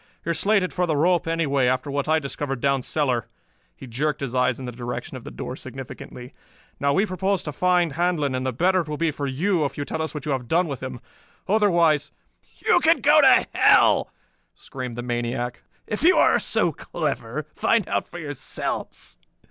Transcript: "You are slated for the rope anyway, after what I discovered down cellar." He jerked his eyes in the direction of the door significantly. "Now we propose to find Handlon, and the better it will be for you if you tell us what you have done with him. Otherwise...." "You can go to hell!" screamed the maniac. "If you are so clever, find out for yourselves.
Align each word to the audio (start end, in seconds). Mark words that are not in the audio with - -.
"You 0.25 0.31
are 0.31 0.33
slated 0.33 0.73
for 0.73 0.87
the 0.87 0.95
rope 0.97 1.27
anyway, 1.27 1.67
after 1.67 1.91
what 1.91 2.07
I 2.07 2.17
discovered 2.17 2.59
down 2.59 2.81
cellar." 2.81 3.27
He 3.75 3.85
jerked 3.85 4.21
his 4.21 4.33
eyes 4.33 4.59
in 4.59 4.65
the 4.65 4.71
direction 4.71 5.15
of 5.15 5.25
the 5.25 5.29
door 5.29 5.55
significantly. 5.55 6.33
"Now 6.79 6.91
we 6.91 7.05
propose 7.05 7.43
to 7.43 7.51
find 7.51 7.91
Handlon, 7.93 8.33
and 8.33 8.43
the 8.43 8.51
better 8.51 8.81
it 8.81 8.89
will 8.89 8.97
be 8.97 9.11
for 9.11 9.27
you 9.27 9.63
if 9.63 9.77
you 9.77 9.85
tell 9.85 10.01
us 10.01 10.15
what 10.15 10.25
you 10.25 10.31
have 10.31 10.47
done 10.47 10.67
with 10.67 10.81
him. 10.81 11.01
Otherwise...." 11.47 12.11
"You 12.65 12.79
can 12.79 13.01
go 13.01 13.21
to 13.21 13.45
hell!" 13.53 14.09
screamed 14.55 14.95
the 14.95 15.03
maniac. 15.03 15.61
"If 15.85 16.01
you 16.01 16.17
are 16.17 16.39
so 16.39 16.71
clever, 16.71 17.45
find 17.53 17.87
out 17.87 18.07
for 18.07 18.17
yourselves. 18.17 19.19